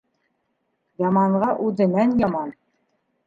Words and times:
Яманға 1.03 1.51
үҙенән 1.67 2.17
яман. 2.25 2.53